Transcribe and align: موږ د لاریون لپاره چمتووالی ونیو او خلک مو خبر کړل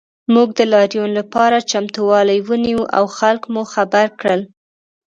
موږ 0.33 0.49
د 0.57 0.61
لاریون 0.73 1.11
لپاره 1.19 1.65
چمتووالی 1.71 2.39
ونیو 2.47 2.81
او 2.97 3.03
خلک 3.17 3.41
مو 3.53 3.61
خبر 3.73 4.05
کړل 4.19 4.41